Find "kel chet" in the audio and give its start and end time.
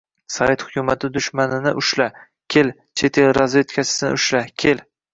2.57-3.23